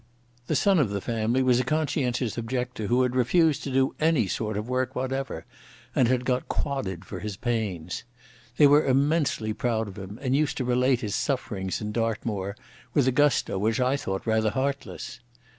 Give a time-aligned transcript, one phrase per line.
[0.47, 4.25] The son of the family was a conscientious objector who had refused to do any
[4.25, 5.45] sort of work whatever,
[5.93, 8.03] and had got quodded for his pains.
[8.57, 12.55] They were immensely proud of him and used to relate his sufferings in Dartmoor
[12.95, 15.19] with a gusto which I thought rather heartless.